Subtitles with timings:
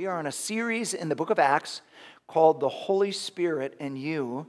[0.00, 1.82] We are in a series in the book of Acts
[2.26, 4.46] called The Holy Spirit and You,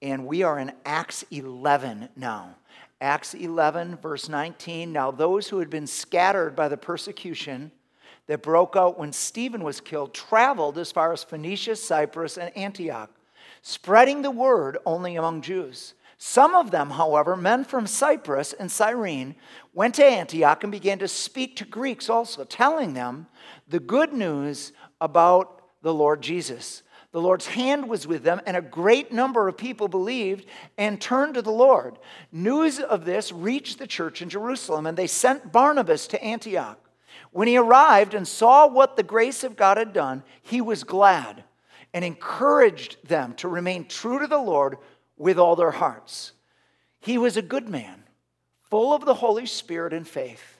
[0.00, 2.54] and we are in Acts 11 now.
[3.00, 4.92] Acts 11, verse 19.
[4.92, 7.72] Now, those who had been scattered by the persecution
[8.28, 13.10] that broke out when Stephen was killed traveled as far as Phoenicia, Cyprus, and Antioch,
[13.62, 15.94] spreading the word only among Jews.
[16.16, 19.34] Some of them, however, men from Cyprus and Cyrene,
[19.72, 23.26] went to Antioch and began to speak to Greeks also, telling them
[23.68, 26.82] the good news about the Lord Jesus.
[27.12, 31.34] The Lord's hand was with them, and a great number of people believed and turned
[31.34, 31.98] to the Lord.
[32.32, 36.80] News of this reached the church in Jerusalem, and they sent Barnabas to Antioch.
[37.30, 41.44] When he arrived and saw what the grace of God had done, he was glad
[41.92, 44.78] and encouraged them to remain true to the Lord
[45.16, 46.32] with all their hearts.
[46.98, 48.04] He was a good man,
[48.70, 50.58] full of the Holy Spirit and faith,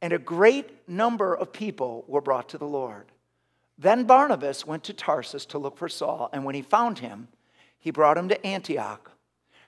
[0.00, 3.06] and a great number of people were brought to the Lord.
[3.78, 7.28] Then Barnabas went to Tarsus to look for Saul, and when he found him,
[7.78, 9.10] he brought him to Antioch.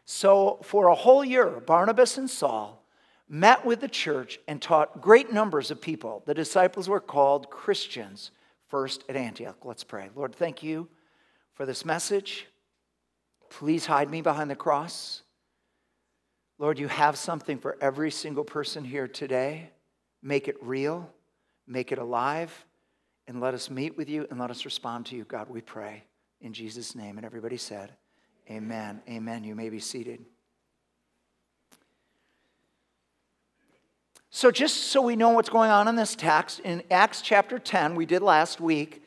[0.05, 2.85] So for a whole year, Barnabas and Saul
[3.29, 6.23] met with the church and taught great numbers of people.
[6.27, 8.31] The disciples were called Christians
[8.69, 9.65] first at Antioch.
[9.65, 10.11] Let's pray.
[10.15, 10.89] Lord, thank you
[11.55, 12.47] for this message.
[13.59, 15.23] Please hide me behind the cross.
[16.59, 19.71] Lord, you have something for every single person here today.
[20.23, 21.09] Make it real,
[21.65, 22.67] make it alive,
[23.29, 25.23] and let us meet with you and let us respond to you.
[25.23, 26.03] God, we pray
[26.41, 27.17] in Jesus' name.
[27.17, 27.93] And everybody said,
[28.51, 29.01] Amen.
[29.09, 29.45] Amen.
[29.45, 30.25] You may be seated.
[34.31, 37.95] So, just so we know what's going on in this text, in Acts chapter 10,
[37.95, 39.04] we did last week,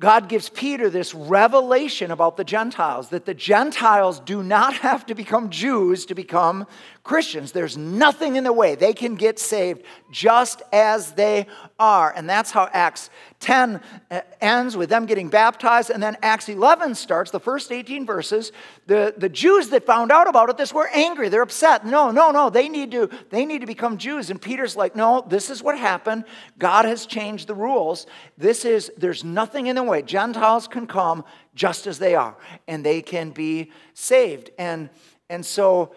[0.00, 5.14] God gives Peter this revelation about the Gentiles that the Gentiles do not have to
[5.14, 6.66] become Jews to become
[7.10, 7.50] Christians.
[7.50, 8.76] There's nothing in the way.
[8.76, 12.14] They can get saved just as they are.
[12.14, 13.80] And that's how Acts 10
[14.12, 15.90] uh, ends with them getting baptized.
[15.90, 18.52] And then Acts 11 starts, the first 18 verses.
[18.86, 21.28] The, the Jews that found out about it, this were angry.
[21.28, 21.84] They're upset.
[21.84, 22.48] No, no, no.
[22.48, 24.30] They need, to, they need to become Jews.
[24.30, 26.26] And Peter's like, no, this is what happened.
[26.60, 28.06] God has changed the rules.
[28.38, 30.02] This is, there's nothing in the way.
[30.02, 31.24] Gentiles can come
[31.56, 32.36] just as they are,
[32.68, 34.50] and they can be saved.
[34.60, 34.90] And,
[35.28, 35.92] and so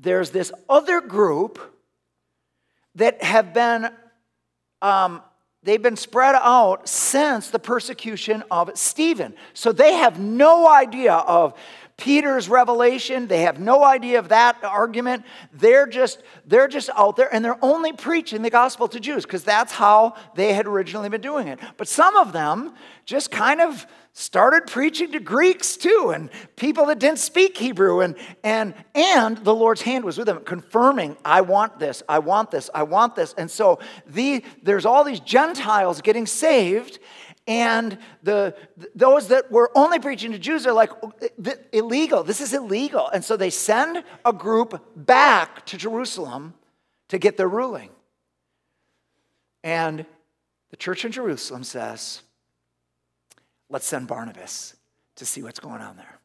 [0.00, 1.58] there's this other group
[2.94, 3.90] that have been
[4.82, 5.22] um,
[5.62, 9.34] they've been spread out since the persecution of Stephen.
[9.52, 11.54] So they have no idea of
[11.98, 13.26] Peter's revelation.
[13.26, 15.24] They have no idea of that argument.
[15.52, 19.44] They're just, they're just out there and they're only preaching the gospel to Jews because
[19.44, 21.60] that's how they had originally been doing it.
[21.76, 22.74] But some of them
[23.04, 28.16] just kind of started preaching to Greeks too, and people that didn't speak Hebrew, and,
[28.42, 32.68] and, and the Lord's hand was with them, confirming, I want this, I want this,
[32.74, 33.34] I want this.
[33.38, 36.98] And so the, there's all these Gentiles getting saved,
[37.46, 38.54] and the,
[38.94, 41.12] those that were only preaching to Jews are like, oh,
[41.72, 43.08] illegal, this is illegal.
[43.08, 46.54] And so they send a group back to Jerusalem
[47.08, 47.90] to get their ruling.
[49.64, 50.06] And
[50.70, 52.22] the church in Jerusalem says,
[53.70, 54.74] Let's send Barnabas
[55.16, 56.18] to see what's going on there.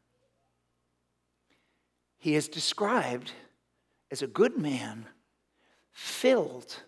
[2.18, 3.32] He is described
[4.12, 5.06] as a good man
[5.92, 6.82] filled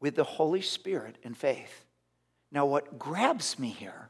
[0.00, 1.84] with the Holy Spirit and faith.
[2.50, 4.08] Now, what grabs me here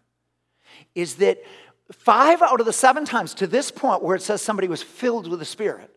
[0.95, 1.43] is that
[1.91, 5.27] five out of the seven times to this point where it says somebody was filled
[5.27, 5.91] with the Spirit,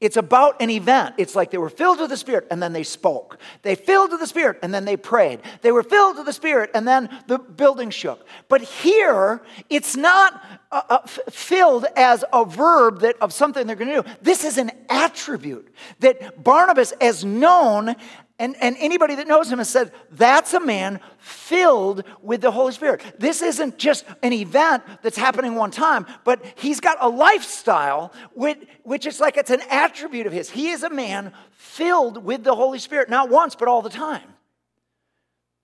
[0.00, 1.14] it's about an event.
[1.18, 3.38] It's like they were filled with the Spirit and then they spoke.
[3.62, 5.40] They filled with the Spirit and then they prayed.
[5.62, 8.26] They were filled with the Spirit and then the building shook.
[8.48, 10.98] But here, it's not uh, uh,
[11.30, 14.16] filled as a verb that of something they're going to do.
[14.22, 17.94] This is an attribute that Barnabas, as known,
[18.38, 22.72] and, and anybody that knows him has said, that's a man filled with the Holy
[22.72, 23.00] Spirit.
[23.18, 28.58] This isn't just an event that's happening one time, but he's got a lifestyle which,
[28.82, 30.50] which is like it's an attribute of his.
[30.50, 34.34] He is a man filled with the Holy Spirit, not once, but all the time.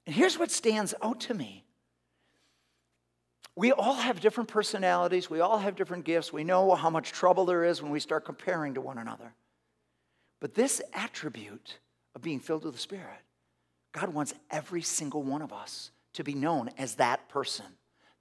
[0.06, 1.64] And here's what stands out to me
[3.56, 6.32] we all have different personalities, we all have different gifts.
[6.32, 9.34] We know how much trouble there is when we start comparing to one another.
[10.40, 11.78] But this attribute,
[12.14, 13.20] of being filled with the Spirit.
[13.92, 17.66] God wants every single one of us to be known as that person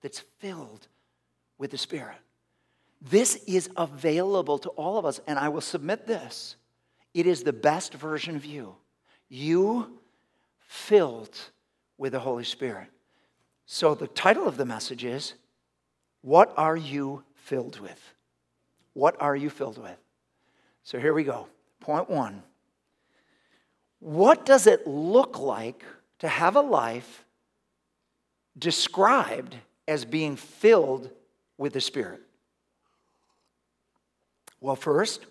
[0.01, 0.87] that's filled
[1.57, 2.17] with the Spirit.
[3.01, 6.55] This is available to all of us, and I will submit this.
[7.13, 8.75] It is the best version of you.
[9.29, 9.99] You
[10.59, 11.37] filled
[11.97, 12.87] with the Holy Spirit.
[13.65, 15.33] So the title of the message is
[16.21, 18.13] What Are You Filled With?
[18.93, 19.97] What are you filled with?
[20.83, 21.47] So here we go.
[21.79, 22.43] Point one
[23.99, 25.83] what does it look like
[26.19, 27.25] to have a life
[28.57, 29.55] described
[29.87, 31.09] as being filled
[31.57, 32.21] with the Spirit?
[34.61, 35.25] Well, first,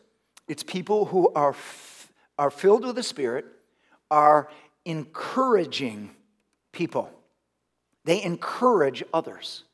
[0.49, 3.47] it's people who are, f- are filled with the Spirit,
[4.11, 4.49] are
[4.85, 6.11] encouraging
[6.73, 7.11] people.
[8.05, 9.65] They encourage others.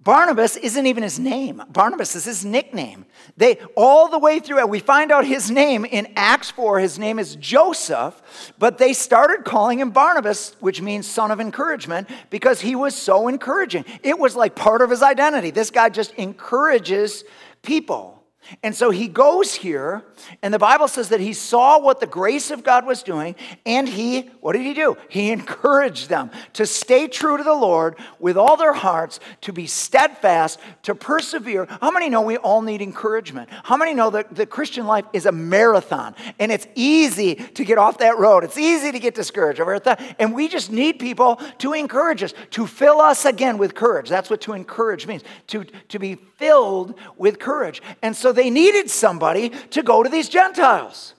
[0.00, 1.62] Barnabas isn't even his name.
[1.68, 3.06] Barnabas is his nickname.
[3.36, 6.78] They all the way through we find out his name in Acts 4.
[6.78, 12.08] His name is Joseph, but they started calling him Barnabas, which means son of encouragement,
[12.30, 13.84] because he was so encouraging.
[14.02, 15.50] It was like part of his identity.
[15.50, 17.24] This guy just encourages
[17.62, 18.15] people.
[18.62, 20.04] And so he goes here,
[20.42, 23.34] and the Bible says that he saw what the grace of God was doing,
[23.64, 24.96] and he, what did he do?
[25.08, 29.66] He encouraged them to stay true to the Lord with all their hearts, to be
[29.66, 31.66] steadfast, to persevere.
[31.80, 33.48] How many know we all need encouragement?
[33.50, 37.78] How many know that the Christian life is a marathon, and it's easy to get
[37.78, 38.44] off that road?
[38.44, 39.60] It's easy to get discouraged.
[39.60, 39.80] Over
[40.18, 44.08] And we just need people to encourage us, to fill us again with courage.
[44.08, 47.82] That's what to encourage means, to, to be filled with courage.
[48.02, 51.14] And so they needed somebody to go to these Gentiles.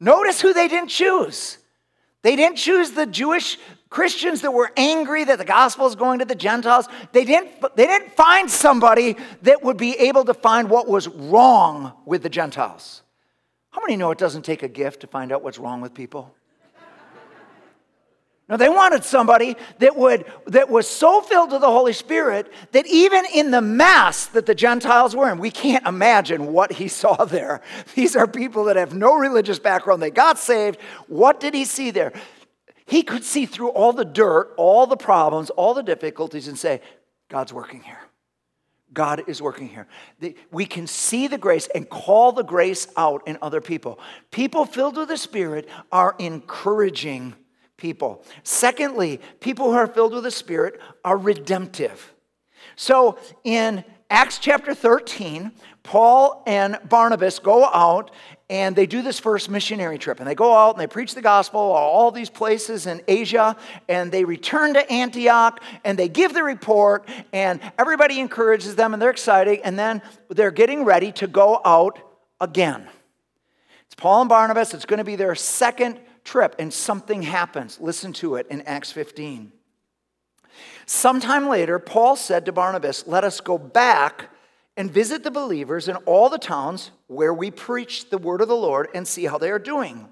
[0.00, 1.58] Notice who they didn't choose.
[2.22, 3.58] They didn't choose the Jewish
[3.88, 6.88] Christians that were angry that the gospel is going to the Gentiles.
[7.12, 11.92] They didn't, they didn't find somebody that would be able to find what was wrong
[12.06, 13.02] with the Gentiles.
[13.70, 16.34] How many know it doesn't take a gift to find out what's wrong with people?
[18.50, 22.84] No, they wanted somebody that would that was so filled with the Holy Spirit that
[22.88, 27.24] even in the mess that the Gentiles were in, we can't imagine what he saw
[27.24, 27.62] there.
[27.94, 30.02] These are people that have no religious background.
[30.02, 30.80] They got saved.
[31.06, 32.12] What did he see there?
[32.86, 36.80] He could see through all the dirt, all the problems, all the difficulties, and say,
[37.28, 38.00] God's working here.
[38.92, 39.86] God is working here.
[40.50, 44.00] We can see the grace and call the grace out in other people.
[44.32, 47.36] People filled with the Spirit are encouraging
[47.80, 48.22] people.
[48.44, 52.14] Secondly, people who are filled with the Spirit are redemptive.
[52.76, 55.50] So in Acts chapter 13,
[55.82, 58.10] Paul and Barnabas go out
[58.50, 60.18] and they do this first missionary trip.
[60.18, 63.56] And they go out and they preach the gospel all these places in Asia.
[63.88, 67.08] And they return to Antioch and they give the report.
[67.32, 69.60] And everybody encourages them and they're excited.
[69.62, 72.00] And then they're getting ready to go out
[72.40, 72.88] again.
[73.86, 74.74] It's Paul and Barnabas.
[74.74, 76.00] It's going to be their second
[76.30, 77.80] trip and something happens.
[77.80, 79.50] Listen to it in Acts 15.
[80.86, 84.30] Sometime later, Paul said to Barnabas, Let us go back
[84.76, 88.56] and visit the believers in all the towns where we preach the word of the
[88.56, 90.08] Lord and see how they are doing.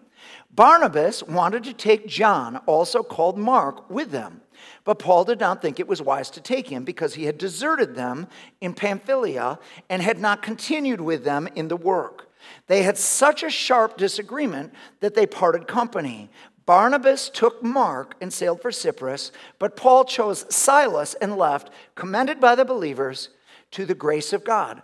[0.50, 4.40] Barnabas wanted to take John, also called Mark, with them.
[4.82, 7.94] But Paul did not think it was wise to take him because he had deserted
[7.94, 8.26] them
[8.60, 12.27] in Pamphylia and had not continued with them in the work.
[12.66, 16.30] They had such a sharp disagreement that they parted company.
[16.66, 22.54] Barnabas took Mark and sailed for Cyprus, but Paul chose Silas and left, commended by
[22.54, 23.30] the believers
[23.70, 24.82] to the grace of God.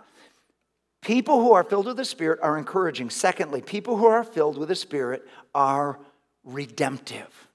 [1.01, 3.11] People who are filled with the Spirit are encouraging.
[3.11, 5.99] Secondly, people who are filled with the Spirit are
[6.43, 7.47] redemptive.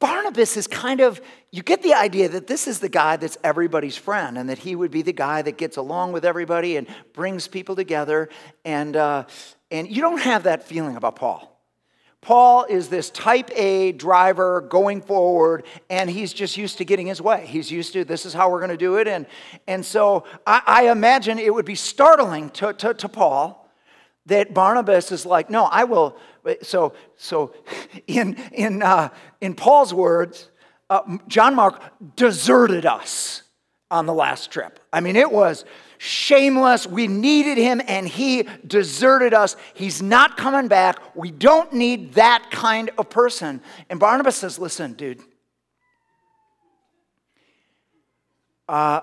[0.00, 1.20] Barnabas is kind of,
[1.54, 4.74] you get the idea that this is the guy that's everybody's friend and that he
[4.74, 8.30] would be the guy that gets along with everybody and brings people together.
[8.64, 9.26] And, uh,
[9.70, 11.50] and you don't have that feeling about Paul.
[12.22, 17.20] Paul is this type A driver going forward, and he's just used to getting his
[17.20, 17.44] way.
[17.46, 19.06] He's used to this is how we're going to do it.
[19.06, 19.26] And,
[19.66, 23.68] and so I, I imagine it would be startling to, to, to Paul
[24.26, 26.16] that Barnabas is like, no, I will.
[26.62, 27.52] So, so
[28.06, 29.10] in, in, uh,
[29.42, 30.48] in Paul's words,
[30.92, 31.80] uh, John Mark
[32.16, 33.44] deserted us
[33.90, 34.78] on the last trip.
[34.92, 35.64] I mean, it was
[35.96, 36.86] shameless.
[36.86, 39.56] We needed him and he deserted us.
[39.72, 40.98] He's not coming back.
[41.16, 43.62] We don't need that kind of person.
[43.88, 45.22] And Barnabas says, listen, dude.
[48.68, 49.00] Uh,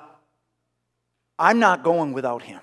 [1.39, 2.61] I'm not going without him.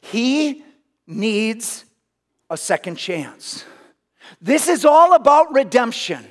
[0.00, 0.64] He
[1.06, 1.84] needs
[2.48, 3.66] a second chance.
[4.40, 6.26] This is all about redemption.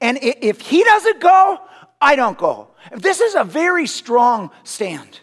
[0.00, 1.60] And if he doesn't go,
[2.00, 2.68] I don't go.
[2.96, 5.20] This is a very strong stand.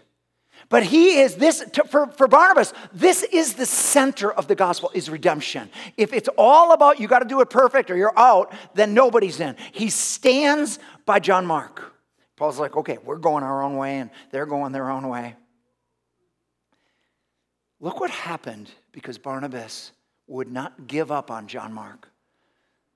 [0.69, 5.09] But he is this, for, for Barnabas, this is the center of the gospel is
[5.09, 5.69] redemption.
[5.95, 9.39] If it's all about you got to do it perfect or you're out, then nobody's
[9.39, 9.55] in.
[9.71, 11.93] He stands by John Mark.
[12.35, 15.35] Paul's like, okay, we're going our own way and they're going their own way.
[17.79, 19.91] Look what happened because Barnabas
[20.27, 22.09] would not give up on John Mark.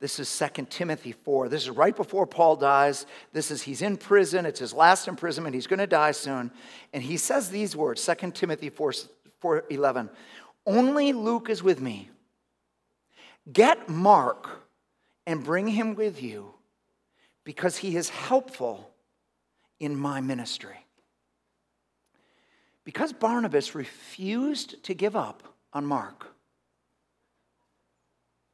[0.02, 1.48] This is 2 Timothy 4.
[1.48, 3.06] This is right before Paul dies.
[3.34, 4.48] This is, he's in prison.
[4.48, 5.54] It's his last imprisonment.
[5.54, 6.50] He's going to die soon.
[6.92, 8.94] And he says these words 2 Timothy 4,
[9.42, 10.10] 4 11.
[10.66, 12.10] Only Luke is with me.
[13.54, 14.50] Get Mark
[15.28, 16.56] and bring him with you
[17.44, 18.90] because he is helpful
[19.80, 20.84] in my ministry.
[22.86, 25.44] Because Barnabas refused to give up
[25.74, 26.28] on Mark,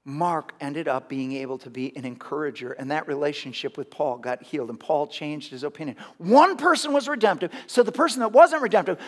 [0.08, 4.42] Mark ended up being able to be an encourager, and that relationship with Paul got
[4.42, 5.98] healed, and Paul changed his opinion.
[6.18, 9.00] One person was redemptive, so the person that wasn't redemptive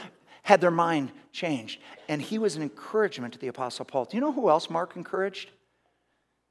[0.44, 1.80] had their mind changed.
[2.10, 4.06] And he was an encouragement to the Apostle Paul.
[4.06, 5.52] Do you know who else Mark encouraged?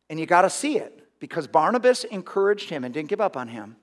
[0.09, 3.49] And you got to see it because Barnabas encouraged him and didn't give up on
[3.49, 3.77] him.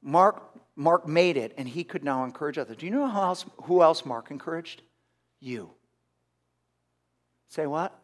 [0.00, 0.42] Mark,
[0.76, 2.78] Mark made it, and he could now encourage others.
[2.78, 4.80] Do you know who else, who else Mark encouraged?
[5.40, 5.72] You.
[7.48, 7.94] Say what?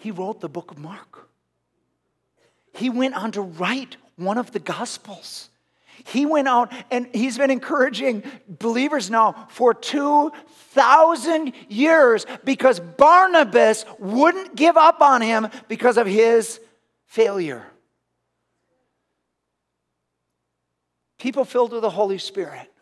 [0.00, 1.28] He wrote the book of Mark.
[2.74, 5.50] He went on to write one of the Gospels.
[6.06, 14.56] He went out and he's been encouraging believers now for 2,000 years because Barnabas wouldn't
[14.56, 16.60] give up on him because of his
[17.04, 17.66] failure.
[21.18, 22.72] People filled with the Holy Spirit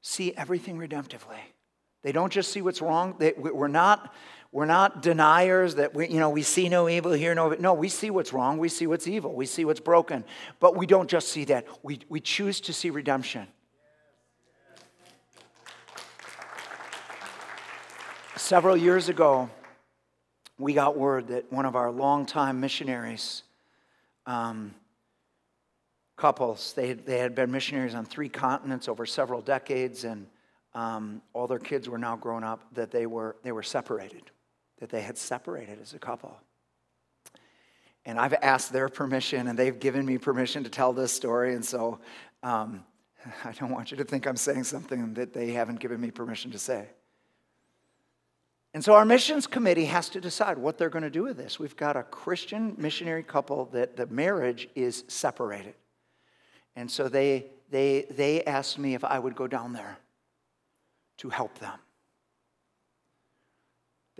[0.00, 1.40] see everything redemptively.
[2.02, 3.16] They don't just see what's wrong.
[3.18, 4.12] They, we're not
[4.52, 7.62] we're not deniers that we, you know, we see no evil, hear no evil.
[7.62, 10.24] No, we see what's wrong, we see what's evil, we see what's broken.
[10.60, 13.46] But we don't just see that, we, we choose to see redemption.
[18.36, 19.48] Several years ago,
[20.58, 23.44] we got word that one of our longtime missionaries,
[24.26, 24.74] um,
[26.16, 30.26] couples, they, they had been missionaries on three continents over several decades, and
[30.74, 34.30] um, all their kids were now grown up, that they were, they were separated
[34.82, 36.36] that they had separated as a couple.
[38.04, 41.54] And I've asked their permission, and they've given me permission to tell this story.
[41.54, 42.00] And so
[42.42, 42.84] um,
[43.44, 46.50] I don't want you to think I'm saying something that they haven't given me permission
[46.50, 46.88] to say.
[48.74, 51.60] And so our missions committee has to decide what they're going to do with this.
[51.60, 55.74] We've got a Christian missionary couple that the marriage is separated.
[56.74, 59.98] And so they, they, they asked me if I would go down there
[61.22, 61.78] to help them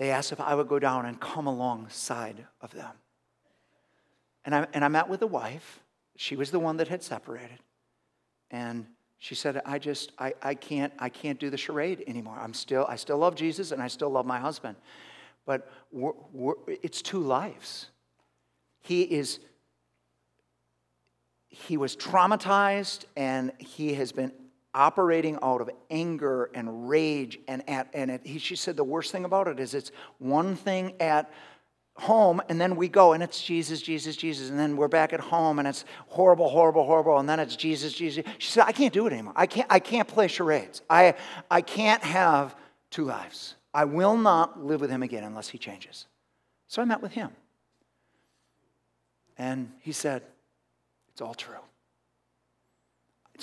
[0.03, 2.93] they asked if I would go down and come alongside of them.
[4.45, 5.81] And I, and I met with the wife.
[6.17, 7.59] She was the one that had separated.
[8.51, 8.87] And
[9.19, 12.37] she said, I just, I, I, can't, I can't do the charade anymore.
[12.41, 14.77] I'm still, I still love Jesus and I still love my husband.
[15.47, 17.87] But we're, we're, it's two lives.
[18.81, 19.39] He is,
[21.49, 24.33] he was traumatized and he has been
[24.75, 29.13] operating out of anger and rage and at and it, he, she said the worst
[29.13, 31.31] thing about it is it's one thing at
[31.97, 35.21] home and then we go and it's jesus jesus jesus and then we're back at
[35.21, 38.25] home and it's horrible horrible horrible and then it's jesus jesus.
[38.39, 39.35] She said i can't do it anymore.
[39.37, 41.15] I can't i can't play charades i
[41.51, 42.57] i can't have
[42.91, 43.57] two lives.
[43.75, 46.07] I will not live with him again unless he changes.
[46.67, 47.31] So i met with him.
[49.37, 50.23] And he said
[51.11, 51.57] it's all true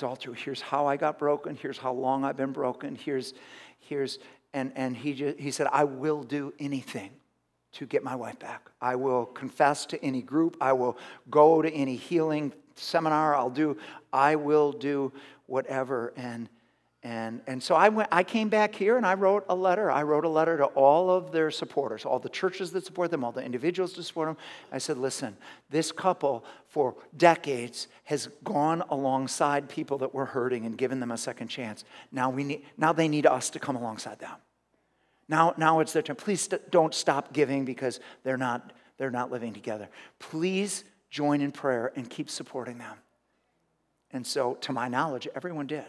[0.00, 0.32] it's all true.
[0.32, 1.54] Here's how I got broken.
[1.56, 2.94] Here's how long I've been broken.
[2.94, 3.34] Here's,
[3.80, 4.18] here's,
[4.54, 7.10] and, and he, just, he said, I will do anything
[7.72, 8.70] to get my wife back.
[8.80, 10.56] I will confess to any group.
[10.58, 10.96] I will
[11.28, 13.36] go to any healing seminar.
[13.36, 13.76] I'll do,
[14.10, 15.12] I will do
[15.44, 16.14] whatever.
[16.16, 16.48] And,
[17.02, 19.90] and, and so I, went, I came back here and I wrote a letter.
[19.90, 23.24] I wrote a letter to all of their supporters, all the churches that support them,
[23.24, 24.36] all the individuals that support them.
[24.70, 25.34] I said, listen,
[25.70, 31.16] this couple for decades has gone alongside people that were hurting and given them a
[31.16, 31.84] second chance.
[32.12, 34.36] Now, we need, now they need us to come alongside them.
[35.26, 36.16] Now, now it's their turn.
[36.16, 39.88] Please st- don't stop giving because they're not, they're not living together.
[40.18, 42.96] Please join in prayer and keep supporting them.
[44.12, 45.86] And so, to my knowledge, everyone did.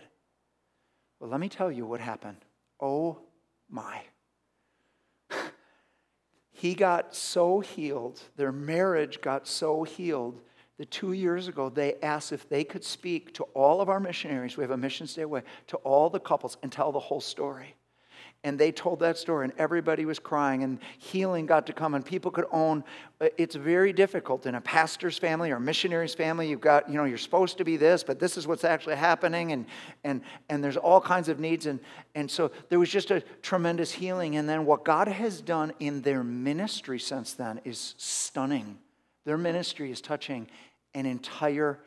[1.22, 2.38] Well, let me tell you what happened.
[2.80, 3.20] Oh
[3.70, 4.02] my.
[6.52, 10.42] he got so healed, their marriage got so healed
[10.80, 14.58] that two years ago they asked if they could speak to all of our missionaries.
[14.58, 17.76] We have a mission stay away, to all the couples and tell the whole story
[18.44, 22.04] and they told that story and everybody was crying and healing got to come and
[22.04, 22.84] people could own
[23.20, 26.50] uh, it's very difficult in a pastor's family or missionary's family.
[26.50, 29.52] You've got you know you're supposed to be this but this is what's actually happening
[29.52, 29.66] and
[30.04, 31.80] and and there's all kinds of needs and
[32.16, 34.36] and so there was just a tremendous healing.
[34.36, 38.78] And then what god has done in their ministry since then is stunning.
[39.26, 40.48] Their ministry is touching
[40.96, 41.80] an entire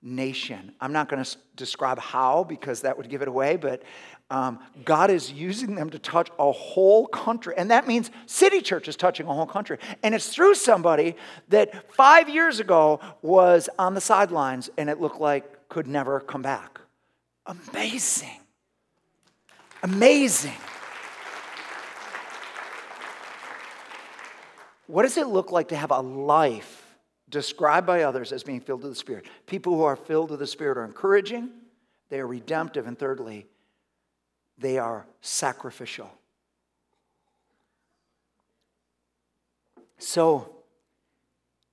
[0.00, 0.72] nation.
[0.80, 3.82] I'm not going to describe how because that would give it away, but
[4.30, 7.54] um, God is using them to touch a whole country.
[7.56, 9.78] And that means city church is touching a whole country.
[10.02, 11.16] And it's through somebody
[11.48, 16.42] that five years ago was on the sidelines and it looked like could never come
[16.42, 16.80] back.
[17.46, 18.40] Amazing.
[19.82, 20.52] Amazing.
[24.86, 26.78] What does it look like to have a life
[27.30, 29.26] described by others as being filled with the Spirit.
[29.46, 31.50] People who are filled with the Spirit are encouraging,
[32.08, 33.46] they are redemptive, and thirdly,
[34.58, 36.10] they are sacrificial.
[39.98, 40.54] So,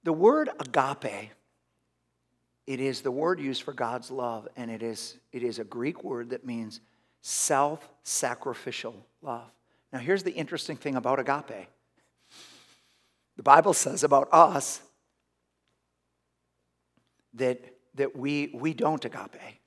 [0.04, 1.32] the word agape,
[2.68, 6.04] it is the word used for God's love, and it is, it is a Greek
[6.04, 6.80] word that means
[7.22, 9.51] self sacrificial love.
[9.92, 11.68] Now, here's the interesting thing about agape
[13.38, 14.82] the Bible says about us
[17.34, 17.60] that,
[17.96, 19.60] that we, we don't agape,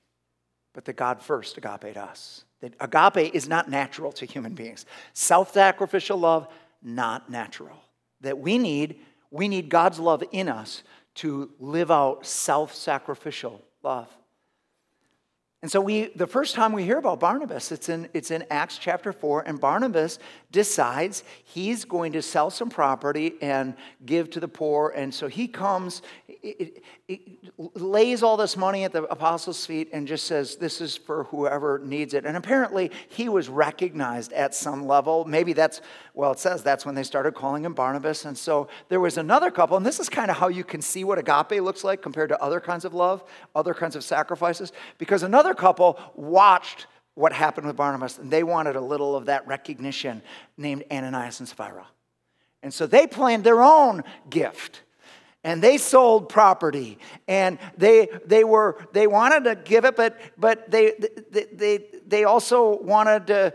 [0.73, 2.43] but that God first agape us.
[2.61, 4.85] That agape is not natural to human beings.
[5.13, 6.47] Self sacrificial love,
[6.81, 7.77] not natural.
[8.21, 8.99] That we need,
[9.31, 10.83] we need God's love in us
[11.15, 14.09] to live out self sacrificial love.
[15.61, 18.77] And so we the first time we hear about Barnabas, it's in it's in Acts
[18.77, 20.17] chapter 4 and Barnabas
[20.51, 23.75] decides he's going to sell some property and
[24.05, 27.21] give to the poor and so he comes it, it, it
[27.75, 31.79] lays all this money at the apostles' feet and just says this is for whoever
[31.79, 32.25] needs it.
[32.25, 35.25] And apparently he was recognized at some level.
[35.25, 35.81] Maybe that's
[36.13, 39.51] well it says that's when they started calling him Barnabas and so there was another
[39.51, 42.29] couple and this is kind of how you can see what agape looks like compared
[42.29, 47.33] to other kinds of love, other kinds of sacrifices because another other couple watched what
[47.33, 50.21] happened with Barnabas, and they wanted a little of that recognition
[50.57, 51.87] named Ananias and Sapphira.
[52.61, 54.83] And so they planned their own gift.
[55.43, 60.69] And they sold property, and they, they, were, they wanted to give it, but, but
[60.69, 60.93] they,
[61.31, 63.53] they, they, they also wanted to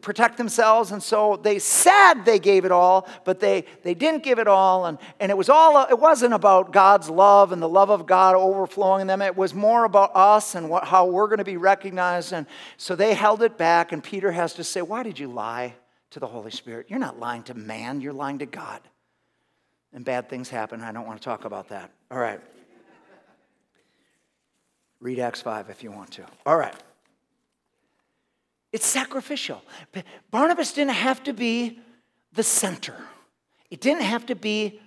[0.00, 4.38] protect themselves and so they said they gave it all but they, they didn't give
[4.38, 7.90] it all and, and it was all it wasn't about god's love and the love
[7.90, 9.22] of god overflowing in them.
[9.22, 12.46] It was more about us and what, how we're going to be recognized and
[12.76, 15.74] so they held it back and peter has to say why did you lie
[16.10, 16.86] to the holy spirit?
[16.88, 18.80] You're not lying to man you're lying to god.
[19.92, 21.90] And bad things happen i don't want to talk about that.
[22.10, 22.40] All right.
[25.00, 26.26] Read acts 5 if you want to.
[26.44, 26.74] All right
[28.72, 29.62] it's sacrificial.
[30.30, 31.80] Barnabas didn't have to be
[32.32, 32.96] the center,
[33.70, 34.80] it didn't have to be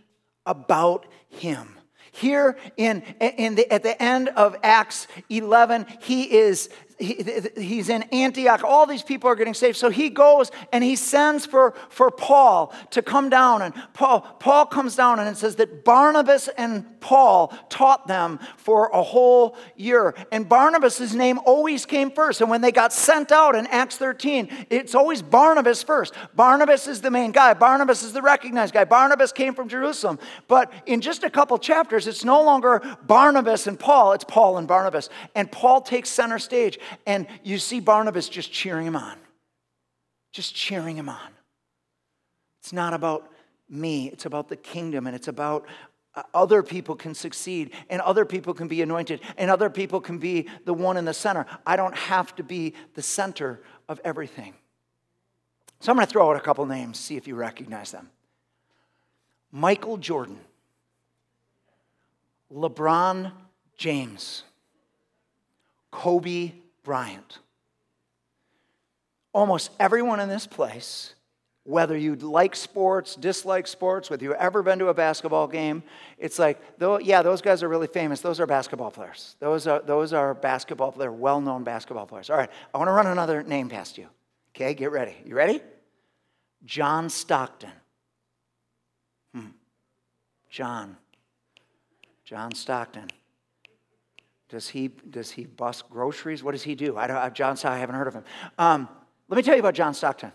[0.46, 1.78] about him.
[2.14, 6.70] Here in, in the, at the end of Acts 11, he is
[7.02, 7.24] he,
[7.58, 8.64] he's in Antioch.
[8.64, 9.78] All these people are getting saved.
[9.78, 13.62] So he goes and he sends for, for Paul to come down.
[13.62, 18.88] And Paul, Paul comes down and it says that Barnabas and Paul taught them for
[18.90, 20.14] a whole year.
[20.32, 22.42] And Barnabas' name always came first.
[22.42, 26.14] And when they got sent out in Acts 13, it's always Barnabas first.
[26.36, 28.86] Barnabas is the main guy, Barnabas is the recognized guy.
[28.86, 30.20] Barnabas came from Jerusalem.
[30.48, 34.68] But in just a couple chapters, it's no longer Barnabas and Paul, it's Paul and
[34.68, 35.10] Barnabas.
[35.34, 36.78] And Paul takes center stage.
[37.06, 39.18] And you see Barnabas just cheering him on,
[40.32, 41.30] just cheering him on.
[42.60, 43.32] It's not about
[43.70, 45.66] me, it's about the kingdom, and it's about
[46.14, 50.18] uh, other people can succeed, and other people can be anointed, and other people can
[50.18, 51.46] be the one in the center.
[51.66, 54.54] I don't have to be the center of everything.
[55.80, 58.10] So I'm going to throw out a couple names, see if you recognize them.
[59.52, 60.40] Michael Jordan,
[62.54, 63.32] LeBron
[63.78, 64.44] James,
[65.90, 66.52] Kobe
[66.84, 67.40] Bryant.
[69.34, 71.14] Almost everyone in this place,
[71.64, 75.84] whether you like sports, dislike sports, whether you've ever been to a basketball game,
[76.18, 78.20] it's like, though, yeah, those guys are really famous.
[78.22, 79.36] Those are basketball players.
[79.40, 82.30] Those are, those are basketball, they're well known basketball players.
[82.30, 84.08] All right, I want to run another name past you.
[84.56, 85.16] Okay, get ready.
[85.26, 85.62] You ready?
[86.66, 87.72] John Stockton.
[89.34, 89.48] Hmm.
[90.50, 90.98] John.
[92.26, 93.10] John Stockton.
[94.52, 96.44] Does he, does he bust groceries?
[96.44, 96.98] What does he do?
[96.98, 98.26] I don't, John Stockton, I haven't heard of him.
[98.58, 98.90] Um,
[99.30, 100.34] let me tell you about John Stockton.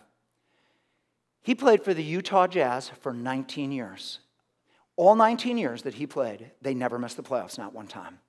[1.42, 4.20] He played for the Utah Jazz for 19 years.
[4.96, 8.20] All 19 years that he played, they never missed the playoffs, not one time.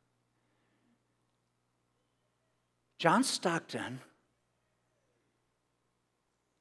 [2.99, 4.01] John Stockton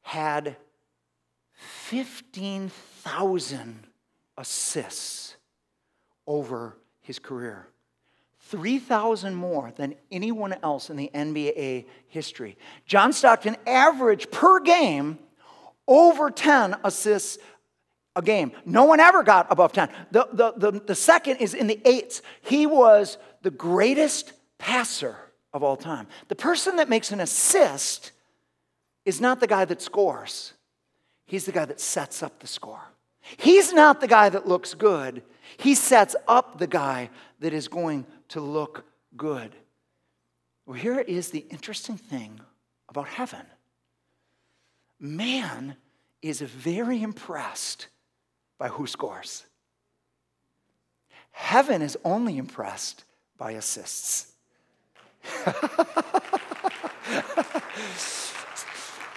[0.02, 0.56] had
[1.54, 3.88] 15,000
[4.38, 5.34] assists
[6.28, 7.66] over his career.
[8.50, 12.56] 3,000 more than anyone else in the NBA history.
[12.86, 15.18] John Stockton averaged per game
[15.88, 17.38] over 10 assists
[18.14, 18.52] a game.
[18.64, 19.88] No one ever got above 10.
[20.10, 22.22] The, the, the, the second is in the eights.
[22.42, 25.16] He was the greatest passer
[25.52, 26.06] of all time.
[26.28, 28.12] The person that makes an assist
[29.04, 30.52] is not the guy that scores,
[31.26, 32.82] he's the guy that sets up the score.
[33.36, 35.22] He's not the guy that looks good,
[35.56, 38.84] he sets up the guy that is going to look
[39.16, 39.54] good.
[40.66, 42.40] Well, here is the interesting thing
[42.88, 43.46] about heaven
[44.98, 45.76] man
[46.22, 47.88] is very impressed
[48.58, 49.44] by who scores.
[51.30, 53.04] heaven is only impressed
[53.36, 54.32] by assists.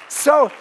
[0.09, 0.51] so,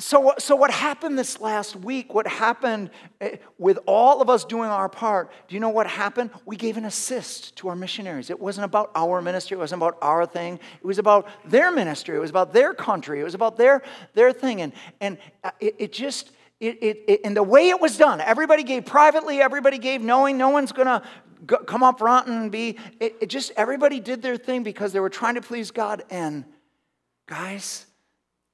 [0.00, 4.70] so, so what happened this last week, what happened eh, with all of us doing
[4.70, 6.30] our part, do you know what happened?
[6.46, 8.30] We gave an assist to our missionaries.
[8.30, 10.54] It wasn't about our ministry, it wasn't about our thing.
[10.80, 13.82] It was about their ministry, it was about their country, it was about their,
[14.14, 14.62] their thing.
[14.62, 18.20] And, and uh, it, it just, it, it, it, and the way it was done,
[18.22, 21.02] everybody gave privately, everybody gave knowing no one's going to
[21.66, 25.10] come up front and be, it, it just, everybody did their thing because they were
[25.10, 26.04] trying to please God.
[26.10, 26.44] And
[27.26, 27.86] guys,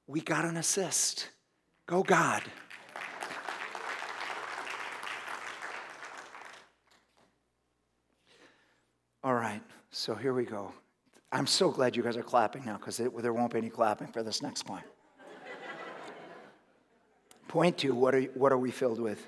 [0.07, 1.29] we got an assist.
[1.87, 2.43] Go, God.
[9.23, 10.73] All right, so here we go.
[11.31, 14.21] I'm so glad you guys are clapping now because there won't be any clapping for
[14.21, 14.83] this next point.
[17.47, 19.25] point two what are, what are we filled with?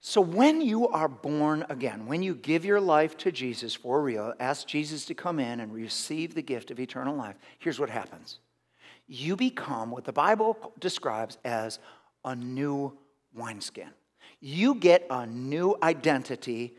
[0.00, 4.34] So, when you are born again, when you give your life to Jesus for real,
[4.38, 8.38] ask Jesus to come in and receive the gift of eternal life, here's what happens
[9.06, 11.78] you become what the Bible describes as
[12.24, 12.96] a new
[13.34, 13.90] wineskin.
[14.40, 16.74] You get a new identity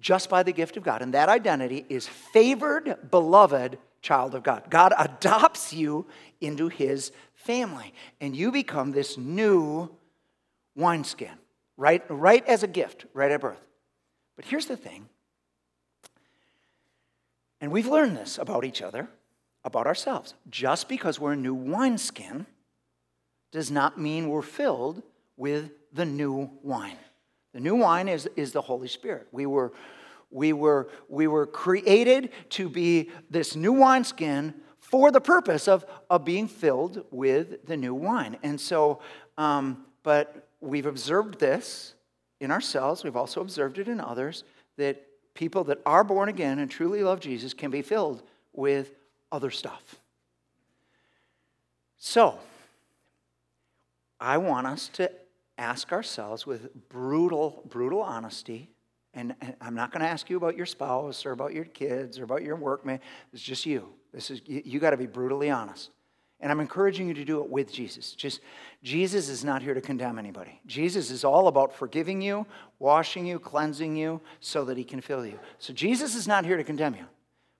[0.00, 1.02] just by the gift of God.
[1.02, 4.64] And that identity is favored, beloved child of God.
[4.68, 6.06] God adopts you
[6.40, 9.90] into his family, and you become this new
[10.76, 11.32] wineskin,
[11.76, 13.64] right, right as a gift, right at birth.
[14.36, 15.08] But here's the thing,
[17.60, 19.08] and we've learned this about each other
[19.64, 20.34] about ourselves.
[20.50, 22.46] Just because we're a new wineskin
[23.52, 25.02] does not mean we're filled
[25.36, 26.98] with the new wine.
[27.52, 29.28] The new wine is, is the Holy Spirit.
[29.30, 29.72] We were,
[30.30, 36.24] we, were, we were created to be this new wineskin for the purpose of, of
[36.24, 38.36] being filled with the new wine.
[38.42, 39.00] And so,
[39.38, 41.94] um, but we've observed this
[42.40, 44.44] in ourselves, we've also observed it in others,
[44.76, 48.22] that people that are born again and truly love Jesus can be filled
[48.52, 48.92] with
[49.34, 49.96] other stuff.
[51.98, 52.38] So,
[54.20, 55.10] I want us to
[55.58, 58.70] ask ourselves with brutal, brutal honesty.
[59.12, 62.24] And I'm not going to ask you about your spouse or about your kids or
[62.24, 63.00] about your workmate.
[63.32, 63.88] It's just you.
[64.12, 65.90] This is you, you got to be brutally honest.
[66.40, 68.12] And I'm encouraging you to do it with Jesus.
[68.12, 68.40] Just
[68.82, 70.60] Jesus is not here to condemn anybody.
[70.66, 72.44] Jesus is all about forgiving you,
[72.78, 75.38] washing you, cleansing you so that he can fill you.
[75.58, 77.06] So Jesus is not here to condemn you.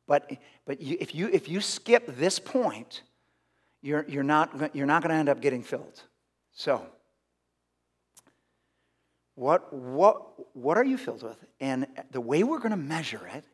[0.06, 0.30] But,
[0.66, 3.02] but you, if, you, if you skip this point,
[3.82, 6.02] you're, you're not, you're not going to end up getting filled.
[6.52, 6.86] So,
[9.34, 11.44] what, what, what are you filled with?
[11.60, 13.44] And the way we're going to measure it,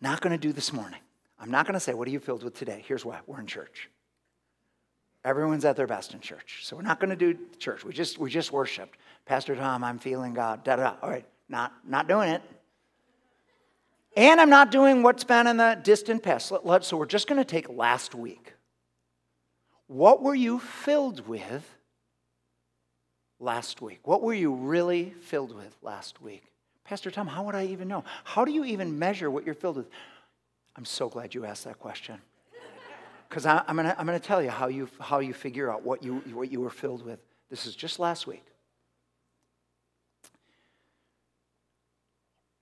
[0.00, 1.00] not going to do this morning.
[1.38, 2.84] I'm not going to say, What are you filled with today?
[2.86, 3.88] Here's why we're in church.
[5.24, 6.60] Everyone's at their best in church.
[6.62, 7.84] So we're not going to do church.
[7.84, 8.96] We just, we just worshiped.
[9.24, 10.62] Pastor Tom, I'm feeling God.
[10.62, 10.94] Da da.
[11.02, 12.42] All right, not, not doing it.
[14.16, 16.48] And I'm not doing what's been in the distant past.
[16.48, 18.54] So we're just going to take last week.
[19.88, 21.70] What were you filled with
[23.38, 24.00] last week?
[24.04, 26.44] What were you really filled with last week?
[26.84, 28.04] Pastor Tom, how would I even know?
[28.24, 29.90] How do you even measure what you're filled with?
[30.76, 32.18] I'm so glad you asked that question.
[33.28, 36.02] Because I'm going to I'm to tell you how you, how you figure out what
[36.02, 37.18] you, what you were filled with.
[37.50, 38.44] This is just last week.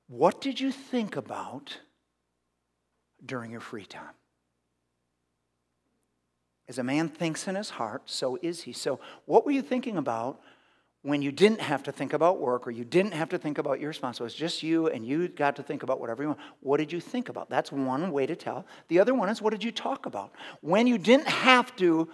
[0.09, 1.79] What did you think about
[3.25, 4.15] during your free time?
[6.69, 8.73] As a man thinks in his heart, so is he.
[8.73, 10.41] So, what were you thinking about
[11.03, 13.81] when you didn't have to think about work or you didn't have to think about
[13.81, 14.39] your responsibilities?
[14.39, 16.41] Just you and you got to think about whatever you want.
[16.61, 17.51] What did you think about?
[17.51, 18.67] That's one way to tell.
[18.89, 20.33] The other one is what did you talk about?
[20.63, 22.09] When you didn't have to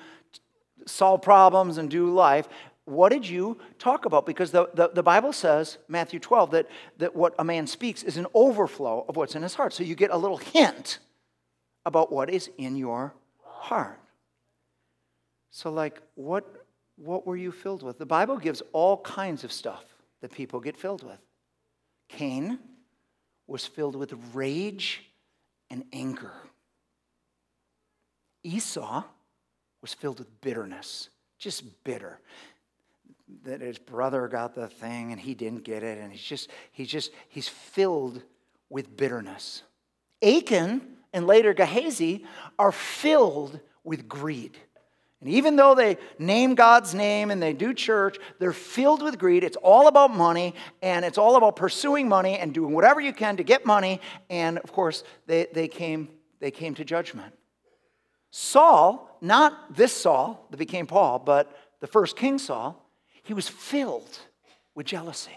[0.87, 2.49] solve problems and do life,
[2.91, 4.27] what did you talk about?
[4.27, 8.17] Because the, the, the, Bible says, Matthew 12, that, that what a man speaks is
[8.17, 9.73] an overflow of what's in his heart.
[9.73, 10.99] So you get a little hint
[11.87, 14.01] about what is in your heart.
[15.51, 17.99] So, like, what, what were you filled with?
[17.99, 19.85] The Bible gives all kinds of stuff
[20.21, 21.19] that people get filled with.
[22.09, 22.59] Cain
[23.47, 25.05] was filled with rage
[25.71, 26.33] and anger.
[28.43, 29.05] Esau
[29.81, 32.19] was filled with bitterness, just bitter
[33.45, 35.99] that his brother got the thing and he didn't get it.
[35.99, 38.23] And he's just he's just he's filled
[38.69, 39.63] with bitterness.
[40.23, 42.25] Achan and later gehazi
[42.59, 44.57] are filled with greed.
[45.21, 49.45] And even though they name god's name and they do church they're filled with greed.
[49.45, 53.37] It's all about money and it's all about pursuing money and doing whatever you can
[53.37, 54.01] to get money.
[54.29, 56.09] And of course they, they came
[56.41, 57.35] they came to judgment.
[58.31, 62.87] Saul not this saul that became paul but the first king saul
[63.23, 64.19] He was filled
[64.75, 65.31] with jealousy.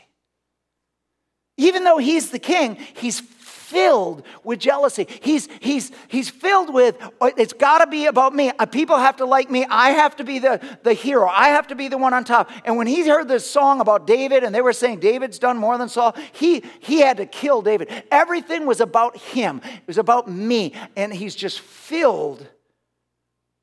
[1.58, 5.08] Even though he's the king, he's filled with jealousy.
[5.22, 8.52] He's, he's, he's filled with, oh, it's got to be about me.
[8.58, 9.66] Uh, people have to like me.
[9.70, 11.28] I have to be the, the hero.
[11.28, 12.52] I have to be the one on top.
[12.66, 15.78] And when he heard this song about David and they were saying David's done more
[15.78, 18.04] than Saul, he, he had to kill David.
[18.12, 20.74] Everything was about him, it was about me.
[20.96, 22.48] And he's just filled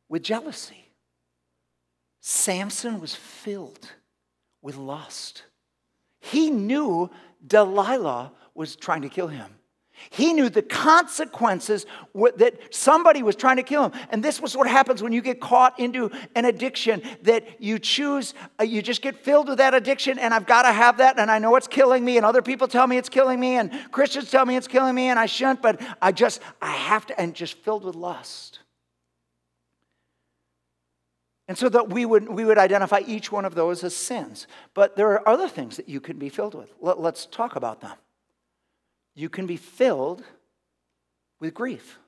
[0.09, 0.87] with jealousy.
[2.21, 3.89] Samson was filled
[4.63, 5.45] with lust.
[6.21, 7.11] He knew
[7.47, 9.57] Delilah was trying to kill him.
[10.09, 13.93] He knew the consequences that somebody was trying to kill him.
[14.11, 18.33] And this was what happens when you get caught into an addiction that you choose,
[18.59, 21.31] uh, you just get filled with that addiction, and I've got to have that, and
[21.31, 24.31] I know it's killing me, and other people tell me it's killing me, and Christians
[24.31, 27.35] tell me it's killing me, and I shouldn't, but I just, I have to, and
[27.35, 28.60] just filled with lust.
[31.51, 34.47] And so that we would, we would identify each one of those as sins.
[34.73, 36.73] But there are other things that you can be filled with.
[36.81, 37.97] Let, let's talk about them.
[39.17, 40.23] You can be filled
[41.41, 41.99] with grief.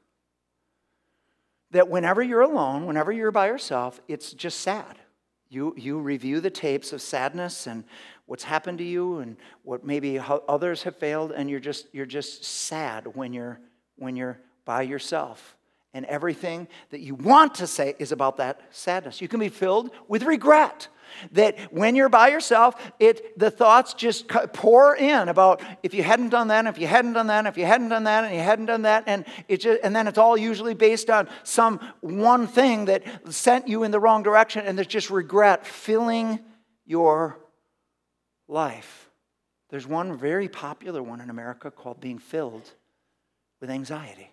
[1.72, 5.00] That whenever you're alone, whenever you're by yourself, it's just sad.
[5.48, 7.82] You, you review the tapes of sadness and
[8.26, 12.44] what's happened to you and what maybe others have failed, and you're just, you're just
[12.44, 13.58] sad when you're,
[13.96, 15.56] when you're by yourself
[15.94, 19.20] and everything that you want to say is about that sadness.
[19.20, 20.88] You can be filled with regret.
[21.32, 26.30] That when you're by yourself, it the thoughts just pour in about if you hadn't
[26.30, 28.64] done that, if you hadn't done that, if you hadn't done that, and you hadn't
[28.64, 32.86] done that, and it just and then it's all usually based on some one thing
[32.86, 36.40] that sent you in the wrong direction, and there's just regret filling
[36.86, 37.38] your
[38.48, 39.10] life.
[39.68, 42.70] There's one very popular one in America called being filled
[43.60, 44.31] with anxiety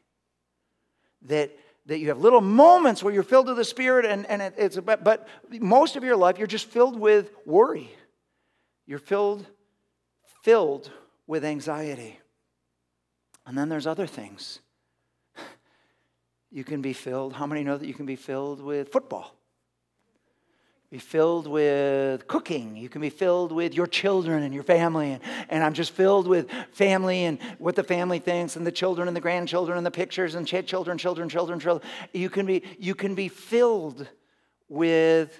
[1.23, 1.51] that,
[1.85, 4.77] that you have little moments where you're filled with the Spirit, and, and it, it's
[4.77, 7.89] but, but most of your life you're just filled with worry.
[8.85, 9.45] You're filled,
[10.43, 10.91] filled
[11.27, 12.19] with anxiety.
[13.45, 14.59] And then there's other things.
[16.51, 19.38] You can be filled, how many know that you can be filled with football?
[20.91, 22.75] Be filled with cooking.
[22.75, 25.11] You can be filled with your children and your family.
[25.11, 29.07] And, and I'm just filled with family and what the family thinks and the children
[29.07, 31.87] and the grandchildren and the pictures and children, children, children, children.
[32.11, 34.07] You can be, you can be filled
[34.67, 35.39] with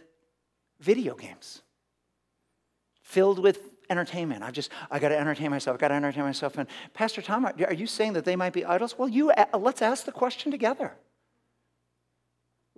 [0.80, 1.64] video games,
[3.02, 3.60] filled with
[3.90, 4.44] entertainment.
[4.44, 5.76] I've just, I got to entertain myself.
[5.76, 6.60] I got to entertain myself.
[6.60, 9.00] And Pastor Tom, are you saying that they might be idols?
[9.00, 10.94] Well, you, uh, let's ask the question together.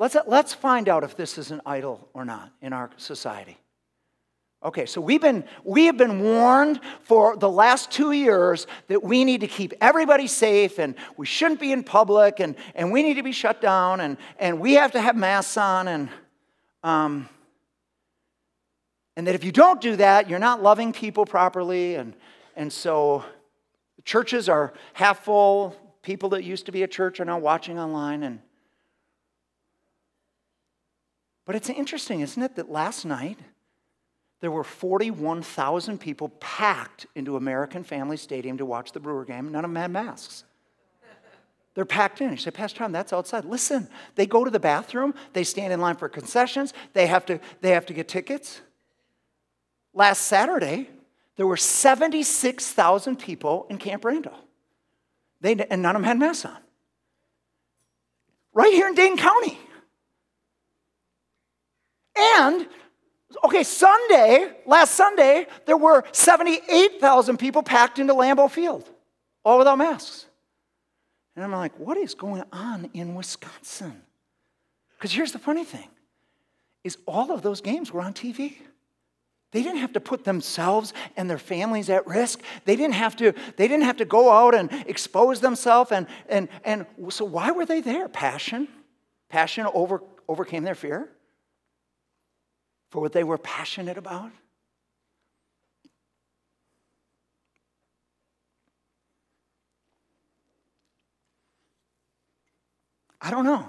[0.01, 3.55] Let's, let's find out if this is an idol or not in our society.
[4.63, 9.23] Okay, so we've been, we have been warned for the last two years that we
[9.23, 13.13] need to keep everybody safe and we shouldn't be in public and, and we need
[13.13, 16.09] to be shut down and, and we have to have masks on and,
[16.81, 17.29] um,
[19.15, 21.93] and that if you don't do that, you're not loving people properly.
[21.93, 22.15] And,
[22.55, 23.23] and so
[24.03, 25.75] churches are half full.
[26.01, 28.23] People that used to be at church are now watching online.
[28.23, 28.39] And,
[31.51, 33.37] but it's interesting, isn't it, that last night
[34.39, 39.51] there were 41,000 people packed into American Family Stadium to watch the Brewer game.
[39.51, 40.45] None of them had masks.
[41.73, 42.31] They're packed in.
[42.31, 43.43] You say, Pastor Tom, that's outside.
[43.43, 47.41] Listen, they go to the bathroom, they stand in line for concessions, they have to,
[47.59, 48.61] they have to get tickets.
[49.93, 50.87] Last Saturday,
[51.35, 54.39] there were 76,000 people in Camp Randall.
[55.41, 56.59] They, and none of them had masks on.
[58.53, 59.57] Right here in Dane County.
[62.17, 62.67] And,
[63.45, 68.89] okay, Sunday, last Sunday, there were 78,000 people packed into Lambeau Field,
[69.43, 70.25] all without masks.
[71.35, 74.01] And I'm like, what is going on in Wisconsin?
[74.97, 75.87] Because here's the funny thing
[76.83, 78.55] is all of those games were on TV.
[79.51, 82.41] They didn't have to put themselves and their families at risk.
[82.65, 85.91] They didn't have to, they didn't have to go out and expose themselves.
[85.91, 88.07] And, and, and so why were they there?
[88.07, 88.67] Passion?
[89.29, 91.09] Passion over, overcame their fear?
[92.91, 94.31] For what they were passionate about?
[103.21, 103.67] I don't know.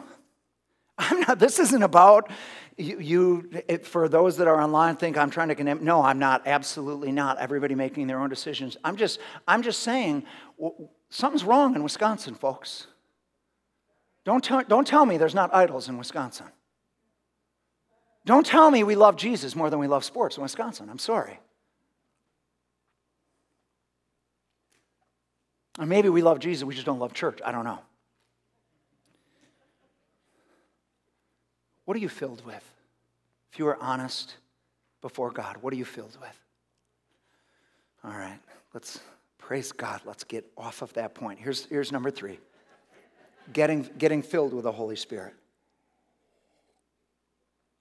[0.98, 2.30] I'm not, this isn't about
[2.76, 5.84] you, you it, for those that are online think I'm trying to condemn.
[5.84, 6.46] No, I'm not.
[6.46, 7.38] Absolutely not.
[7.38, 8.76] Everybody making their own decisions.
[8.82, 10.24] I'm just, I'm just saying
[10.56, 12.86] well, something's wrong in Wisconsin, folks.
[14.24, 16.46] Don't tell, don't tell me there's not idols in Wisconsin.
[18.24, 20.88] Don't tell me we love Jesus more than we love sports in Wisconsin.
[20.88, 21.40] I'm sorry.
[25.78, 27.40] Or maybe we love Jesus, we just don't love church.
[27.44, 27.80] I don't know.
[31.84, 32.62] What are you filled with?
[33.52, 34.36] If you are honest,
[35.02, 35.58] before God?
[35.60, 36.38] What are you filled with?
[38.04, 38.38] All right,
[38.72, 39.00] let's
[39.36, 40.00] praise God.
[40.06, 41.38] Let's get off of that point.
[41.38, 42.38] Here's, here's number three
[43.52, 45.34] getting, getting filled with the Holy Spirit.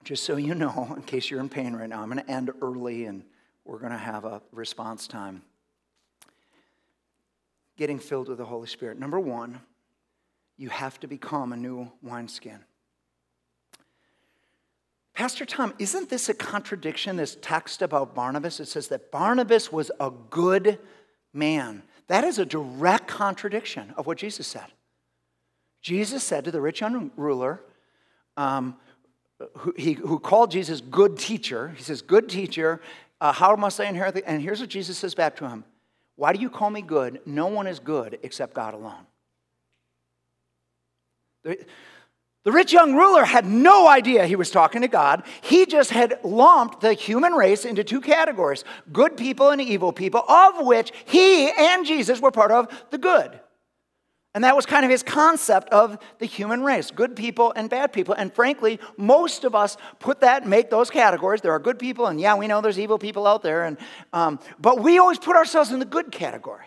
[0.04, 2.50] Just so you know, in case you're in pain right now, I'm going to end
[2.60, 3.22] early and
[3.64, 5.42] we're going to have a response time.
[7.76, 8.98] Getting filled with the Holy Spirit.
[8.98, 9.60] Number one,
[10.56, 12.58] you have to become a new wineskin.
[15.14, 18.60] Pastor Tom, isn't this a contradiction, this text about Barnabas?
[18.60, 20.78] It says that Barnabas was a good
[21.32, 21.82] man.
[22.08, 24.66] That is a direct contradiction of what Jesus said.
[25.80, 27.60] Jesus said to the rich young ruler,
[28.36, 28.76] um,
[29.58, 32.80] who, he, who called Jesus good teacher, he says, Good teacher,
[33.20, 34.28] uh, how must I inherit the.
[34.28, 35.64] And here's what Jesus says back to him
[36.16, 37.20] Why do you call me good?
[37.26, 39.06] No one is good except God alone.
[42.44, 45.22] The rich young ruler had no idea he was talking to God.
[45.42, 50.22] He just had lumped the human race into two categories good people and evil people,
[50.28, 53.38] of which he and Jesus were part of the good.
[54.34, 57.92] And that was kind of his concept of the human race good people and bad
[57.92, 58.14] people.
[58.14, 61.42] And frankly, most of us put that, make those categories.
[61.42, 63.64] There are good people, and yeah, we know there's evil people out there.
[63.64, 63.76] And,
[64.12, 66.64] um, but we always put ourselves in the good category.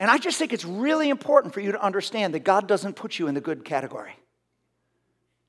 [0.00, 3.18] And I just think it's really important for you to understand that God doesn't put
[3.18, 4.12] you in the good category.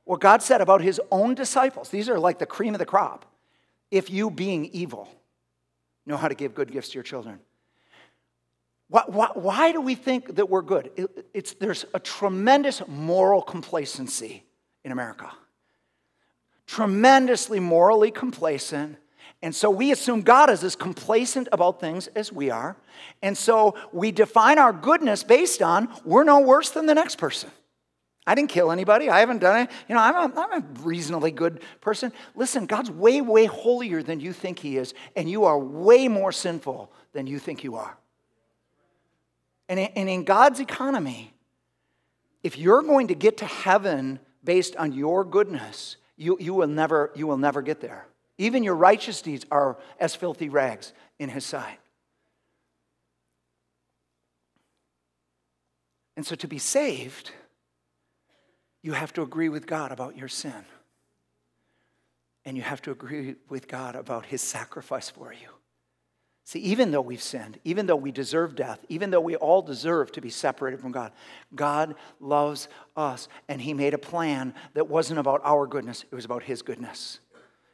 [0.04, 3.26] What God said about his own disciples, these are like the cream of the crop.
[3.92, 5.08] If you, being evil,
[6.06, 7.40] know how to give good gifts to your children.
[8.90, 10.92] Why, why, why do we think that we're good?
[11.34, 14.44] It, there's a tremendous moral complacency
[14.84, 15.32] in America.
[16.66, 18.98] Tremendously morally complacent
[19.42, 22.76] and so we assume God is as complacent about things as we are.
[23.22, 27.50] And so we define our goodness based on we're no worse than the next person.
[28.28, 29.10] I didn't kill anybody.
[29.10, 29.72] I haven't done it.
[29.88, 32.12] You know, I'm a, I'm a reasonably good person.
[32.36, 36.32] Listen, God's way, way holier than you think He is, and you are way more
[36.32, 37.98] sinful than you think you are.
[39.70, 41.32] And in, God's economy,
[42.44, 47.12] if you're going to get to heaven based on your goodness, you, you, will, never,
[47.16, 48.08] you will never get there.
[48.40, 51.78] Even your righteous deeds are as filthy rags in his sight.
[56.18, 57.32] And so to be saved,
[58.82, 60.66] you have to agree with God about your sin.
[62.44, 65.50] And you have to agree with God about his sacrifice for you.
[66.50, 70.12] See, even though we've sinned, even though we deserve death, even though we all deserve
[70.14, 71.12] to be separated from God,
[71.54, 73.28] God loves us.
[73.48, 77.20] And he made a plan that wasn't about our goodness, it was about his goodness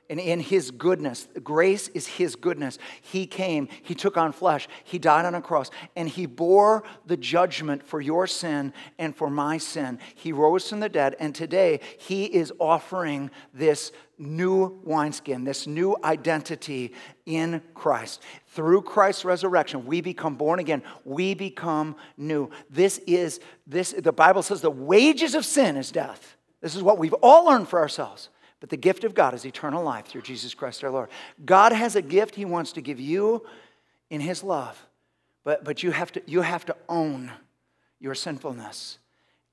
[0.09, 2.77] and in his goodness, grace is his goodness.
[3.01, 7.17] He came, he took on flesh, he died on a cross, and he bore the
[7.17, 9.99] judgment for your sin and for my sin.
[10.13, 15.95] He rose from the dead, and today he is offering this new wineskin, this new
[16.03, 16.93] identity
[17.25, 18.21] in Christ.
[18.47, 20.83] Through Christ's resurrection, we become born again.
[21.03, 22.49] We become new.
[22.69, 26.37] This is this the Bible says the wages of sin is death.
[26.61, 28.29] This is what we've all learned for ourselves.
[28.65, 31.09] But the gift of God is eternal life through Jesus Christ our Lord.
[31.45, 33.45] God has a gift He wants to give you
[34.09, 34.87] in His love.
[35.43, 37.31] But, but you, have to, you have to own
[37.99, 38.97] your sinfulness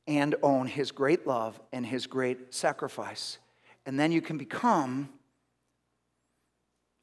[0.09, 3.37] and own His great love and His great sacrifice.
[3.85, 5.11] And then you can become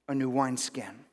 [0.08, 1.06] a new wineskin.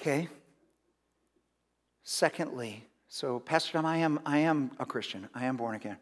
[0.00, 0.30] Okay?
[2.02, 5.28] Secondly, so Pastor Tom, I am, I am a Christian.
[5.34, 5.98] I am born again.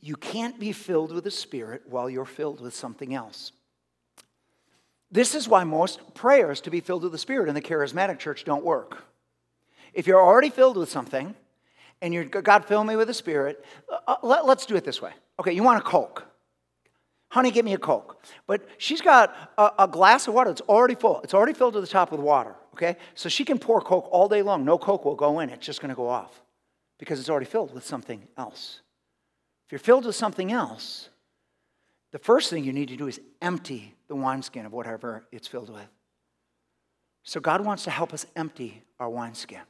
[0.00, 3.52] You can't be filled with the Spirit while you're filled with something else.
[5.10, 8.44] This is why most prayers to be filled with the Spirit in the charismatic church
[8.44, 9.04] don't work.
[9.94, 11.34] If you're already filled with something
[12.02, 13.64] and you're, God, fill me with the Spirit,
[14.06, 15.12] uh, let, let's do it this way.
[15.40, 16.24] Okay, you want a Coke.
[17.30, 18.22] Honey, give me a Coke.
[18.46, 21.20] But she's got a, a glass of water that's already full.
[21.22, 22.96] It's already filled to the top with water, okay?
[23.14, 24.64] So she can pour Coke all day long.
[24.64, 26.42] No Coke will go in, it's just gonna go off
[26.98, 28.80] because it's already filled with something else.
[29.68, 31.10] If you're filled with something else,
[32.10, 35.68] the first thing you need to do is empty the wineskin of whatever it's filled
[35.68, 35.86] with.
[37.22, 39.60] So God wants to help us empty our wineskin.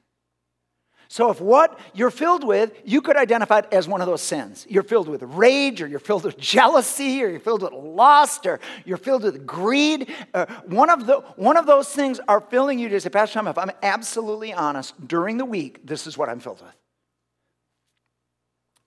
[1.08, 4.68] So if what you're filled with, you could identify it as one of those sins.
[4.70, 8.60] You're filled with rage, or you're filled with jealousy, or you're filled with lust, or
[8.84, 10.14] you're filled with greed.
[10.32, 13.48] Uh, one, of the, one of those things are filling you to say, Pastor Tom,
[13.48, 16.76] if I'm absolutely honest, during the week, this is what I'm filled with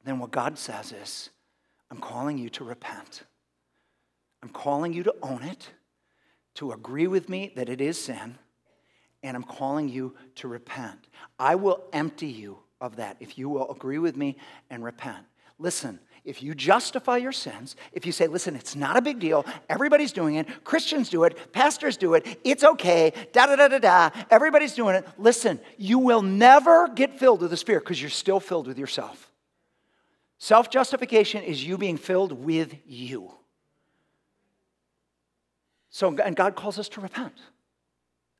[0.05, 1.29] then what God says is,
[1.89, 3.23] I'm calling you to repent.
[4.41, 5.69] I'm calling you to own it,
[6.55, 8.37] to agree with me that it is sin,
[9.23, 11.07] and I'm calling you to repent.
[11.37, 14.37] I will empty you of that if you will agree with me
[14.69, 15.25] and repent.
[15.59, 19.45] Listen, if you justify your sins, if you say, listen, it's not a big deal,
[19.69, 23.79] everybody's doing it, Christians do it, pastors do it, it's okay, da da da da
[23.79, 28.09] da, everybody's doing it, listen, you will never get filled with the Spirit because you're
[28.09, 29.30] still filled with yourself.
[30.41, 33.31] Self justification is you being filled with you.
[35.91, 37.35] So, and God calls us to repent.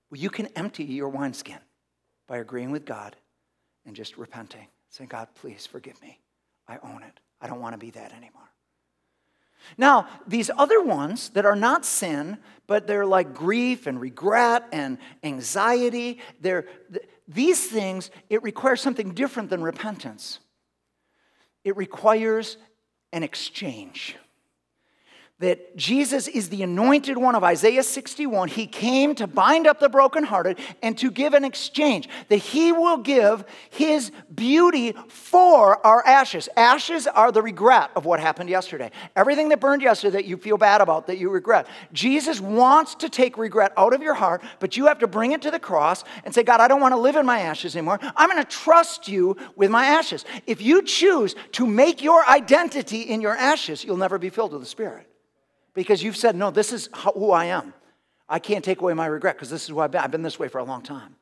[0.09, 1.59] Well, you can empty your wineskin
[2.25, 3.15] by agreeing with God
[3.85, 6.17] and just repenting, saying, God, please forgive me.
[6.67, 7.19] I own it.
[7.39, 8.49] I don't want to be that anymore.
[9.77, 14.97] Now, these other ones that are not sin, but they're like grief and regret and
[15.21, 16.65] anxiety, they're,
[17.27, 20.39] these things, it requires something different than repentance.
[21.63, 22.57] It requires
[23.13, 24.15] an exchange
[25.41, 28.47] that Jesus is the anointed one of Isaiah 61.
[28.47, 32.97] He came to bind up the brokenhearted and to give an exchange, that he will
[32.97, 36.47] give his beauty for our ashes.
[36.55, 38.91] Ashes are the regret of what happened yesterday.
[39.15, 41.67] Everything that burned yesterday that you feel bad about, that you regret.
[41.91, 45.41] Jesus wants to take regret out of your heart, but you have to bring it
[45.41, 47.99] to the cross and say, God, I don't want to live in my ashes anymore.
[48.15, 50.23] I'm going to trust you with my ashes.
[50.45, 54.61] If you choose to make your identity in your ashes, you'll never be filled with
[54.61, 55.07] the Spirit
[55.73, 57.73] because you've said, no, this is who I am.
[58.27, 60.01] I can't take away my regret because this is who I've been.
[60.01, 61.15] I've been this way for a long time.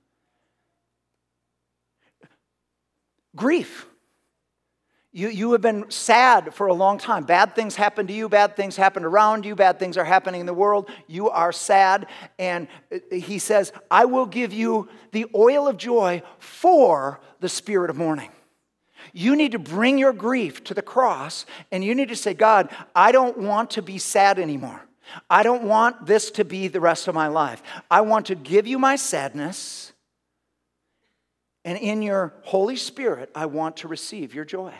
[3.36, 3.88] Grief.
[5.12, 7.24] You, you have been sad for a long time.
[7.24, 10.46] Bad things happen to you, bad things happen around you, bad things are happening in
[10.46, 10.88] the world.
[11.08, 12.06] You are sad.
[12.38, 17.90] And uh, he says, I will give you the oil of joy for the spirit
[17.90, 18.30] of mourning.
[19.14, 22.70] You need to bring your grief to the cross and you need to say, God,
[22.96, 24.82] I don't want to be sad anymore.
[25.30, 27.64] I don't want this to be the rest of my life.
[27.90, 29.92] I want to give you my sadness.
[31.66, 34.74] And in your Holy Spirit, I want to receive your joy.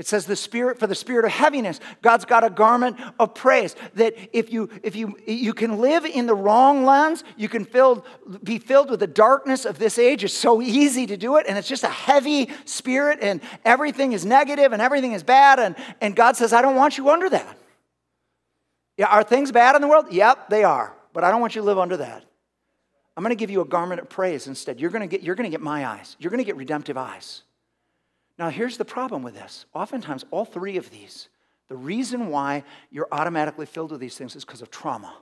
[0.00, 1.78] It says the spirit for the spirit of heaviness.
[2.00, 6.24] God's got a garment of praise that if you if you you can live in
[6.24, 8.06] the wrong lens, you can filled,
[8.42, 10.24] be filled with the darkness of this age.
[10.24, 14.24] It's so easy to do it, and it's just a heavy spirit, and everything is
[14.24, 15.58] negative and everything is bad.
[15.58, 17.58] And, and God says, I don't want you under that.
[18.96, 20.06] Yeah, are things bad in the world?
[20.10, 20.94] Yep, they are.
[21.12, 22.24] But I don't want you to live under that.
[23.18, 24.80] I'm going to give you a garment of praise instead.
[24.80, 26.16] You're to get, you're going to get my eyes.
[26.18, 27.42] You're going to get redemptive eyes.
[28.40, 29.66] Now, here's the problem with this.
[29.74, 31.28] Oftentimes, all three of these,
[31.68, 35.14] the reason why you're automatically filled with these things is because of trauma.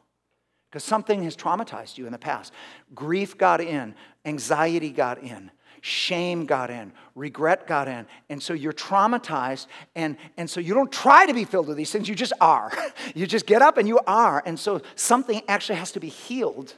[0.70, 2.52] Because something has traumatized you in the past.
[2.94, 5.50] Grief got in, anxiety got in,
[5.80, 8.06] shame got in, regret got in.
[8.28, 9.66] And so you're traumatized,
[9.96, 12.70] and, and so you don't try to be filled with these things, you just are.
[13.16, 14.44] you just get up and you are.
[14.46, 16.72] And so something actually has to be healed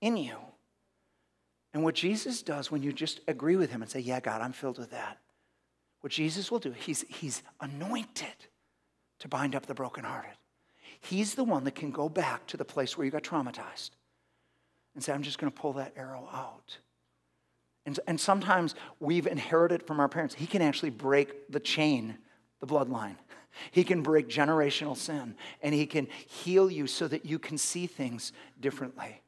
[0.00, 0.34] in you.
[1.72, 4.52] And what Jesus does when you just agree with him and say, Yeah, God, I'm
[4.52, 5.18] filled with that,
[6.06, 8.46] what Jesus will do, he's, he's anointed
[9.18, 10.36] to bind up the brokenhearted.
[11.00, 13.90] He's the one that can go back to the place where you got traumatized
[14.94, 16.78] and say, I'm just going to pull that arrow out.
[17.86, 20.36] And, and sometimes we've inherited from our parents.
[20.36, 22.18] He can actually break the chain,
[22.60, 23.16] the bloodline.
[23.72, 27.88] He can break generational sin, and He can heal you so that you can see
[27.88, 28.30] things
[28.60, 29.22] differently.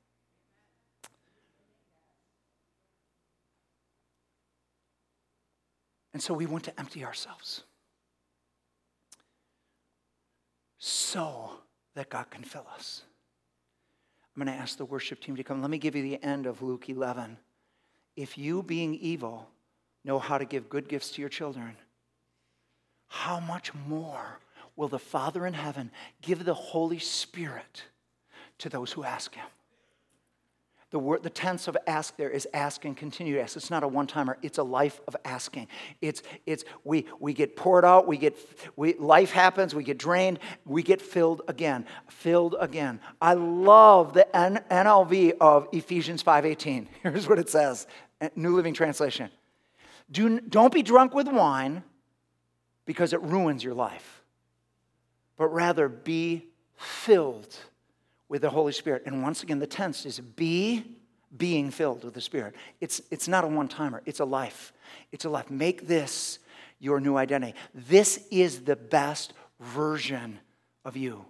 [6.19, 7.63] And so we want to empty ourselves
[10.79, 11.53] so
[11.95, 13.03] that God can fill us.
[14.35, 15.61] I'm going to ask the worship team to come.
[15.61, 17.39] Let me give you the end of Luke 11.
[18.17, 19.49] If you, being evil,
[20.05, 21.77] know how to give good gifts to your children,
[23.07, 24.41] how much more
[24.75, 27.85] will the Father in heaven give the Holy Spirit
[28.59, 29.47] to those who ask Him?
[30.91, 33.57] The, word, the tense of ask there is ask and continue to ask.
[33.57, 35.69] It's not a one timer, it's a life of asking.
[36.01, 38.37] It's, it's we, we get poured out, we get,
[38.75, 43.01] we, life happens, we get drained, we get filled again, filled again.
[43.21, 46.87] I love the N, NLV of Ephesians 5.18.
[47.03, 47.87] Here's what it says,
[48.23, 49.31] eh, New Living Translation.
[50.11, 51.83] Do, don't be drunk with wine
[52.87, 54.23] because it ruins your life,
[55.37, 57.55] but rather be filled
[58.29, 59.03] with the Holy Spirit.
[59.07, 60.97] And once again, the tense is be
[61.37, 62.55] being filled with the Spirit.
[62.81, 64.73] It's, it's not a one timer, it's a life.
[65.13, 65.51] It's a life.
[65.51, 66.39] Make this
[66.79, 67.55] your new identity.
[67.75, 70.39] This is the best version
[70.85, 71.25] of you.